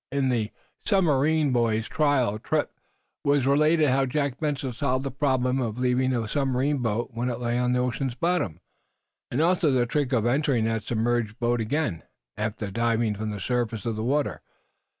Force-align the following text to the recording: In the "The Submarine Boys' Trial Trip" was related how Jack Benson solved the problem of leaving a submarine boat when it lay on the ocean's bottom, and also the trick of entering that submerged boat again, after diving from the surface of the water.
In 0.11 0.29
the 0.29 0.45
"The 0.45 0.51
Submarine 0.89 1.51
Boys' 1.53 1.87
Trial 1.87 2.39
Trip" 2.39 2.71
was 3.23 3.45
related 3.45 3.89
how 3.89 4.07
Jack 4.07 4.39
Benson 4.39 4.73
solved 4.73 5.05
the 5.05 5.11
problem 5.11 5.61
of 5.61 5.77
leaving 5.77 6.11
a 6.11 6.27
submarine 6.27 6.79
boat 6.79 7.11
when 7.13 7.29
it 7.29 7.39
lay 7.39 7.59
on 7.59 7.73
the 7.73 7.81
ocean's 7.81 8.15
bottom, 8.15 8.61
and 9.29 9.39
also 9.41 9.69
the 9.69 9.85
trick 9.85 10.11
of 10.11 10.25
entering 10.25 10.65
that 10.65 10.81
submerged 10.81 11.37
boat 11.37 11.61
again, 11.61 12.01
after 12.35 12.71
diving 12.71 13.13
from 13.13 13.29
the 13.29 13.39
surface 13.39 13.85
of 13.85 13.95
the 13.95 14.03
water. 14.03 14.41